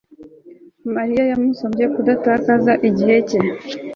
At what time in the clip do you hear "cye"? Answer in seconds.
3.29-3.39